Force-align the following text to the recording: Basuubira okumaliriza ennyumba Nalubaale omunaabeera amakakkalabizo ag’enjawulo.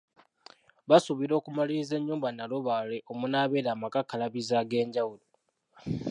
Basuubira 0.89 1.33
okumaliriza 1.37 1.93
ennyumba 1.97 2.27
Nalubaale 2.31 2.97
omunaabeera 3.11 3.69
amakakkalabizo 3.73 4.53
ag’enjawulo. 4.61 5.25